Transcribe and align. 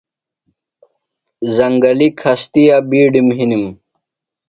زنگلیۡ 1.55 2.13
کھستِی 2.19 2.63
بُٹِم 2.89 3.27
ہِنِم۔ 3.37 3.65